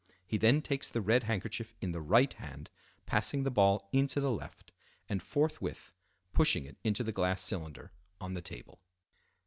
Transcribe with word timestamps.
He 0.25 0.37
then 0.39 0.63
takes 0.63 0.89
the 0.89 0.99
red 0.99 1.25
handkerchief 1.25 1.75
in 1.79 1.91
the 1.91 2.01
right 2.01 2.33
hand, 2.33 2.71
passing 3.05 3.43
the 3.43 3.51
ball 3.51 3.87
into 3.93 4.19
the 4.19 4.31
left, 4.31 4.71
and 5.07 5.21
forthwith 5.21 5.93
pushing 6.33 6.65
it 6.65 6.77
into 6.83 7.03
the 7.03 7.11
glass 7.11 7.43
cylinder 7.43 7.91
on 8.19 8.33
the 8.33 8.41
table. 8.41 8.81